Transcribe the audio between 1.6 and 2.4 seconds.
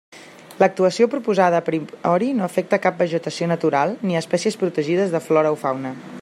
priori